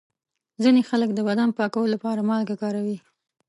[0.63, 2.97] ځینې خلک د بدن پاکولو لپاره مالګه کاروي.